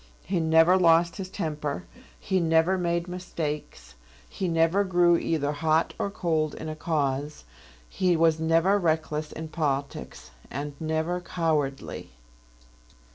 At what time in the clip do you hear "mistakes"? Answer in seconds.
3.07-3.93